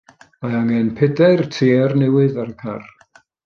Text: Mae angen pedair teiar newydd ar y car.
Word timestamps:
Mae 0.45 0.55
angen 0.59 0.89
pedair 1.01 1.45
teiar 1.59 1.95
newydd 2.03 2.41
ar 2.47 2.51
y 2.57 2.57
car. 2.67 2.93